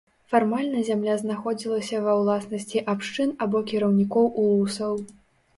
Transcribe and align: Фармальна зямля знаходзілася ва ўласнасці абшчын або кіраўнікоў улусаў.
Фармальна 0.31 0.79
зямля 0.87 1.17
знаходзілася 1.23 2.01
ва 2.07 2.15
ўласнасці 2.21 2.83
абшчын 2.95 3.37
або 3.47 3.63
кіраўнікоў 3.73 4.25
улусаў. 4.47 4.91